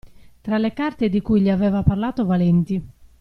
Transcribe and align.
Tra 0.41 0.57
le 0.57 0.73
carte 0.73 1.09
di 1.09 1.21
cui 1.21 1.41
gli 1.41 1.49
aveva 1.51 1.83
parlato 1.83 2.25
Valenti. 2.25 2.83